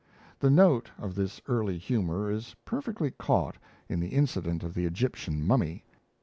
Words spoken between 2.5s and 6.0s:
perfectly caught in the incident of the Egyptian mummy.